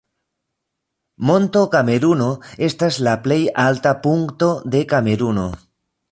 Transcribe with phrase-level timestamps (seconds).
[1.29, 2.29] Monto Kameruno
[2.67, 5.45] estas la plej alta punkto de Kameruno.